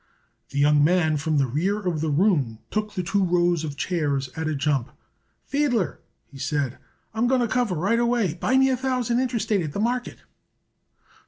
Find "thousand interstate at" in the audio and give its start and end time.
8.77-9.73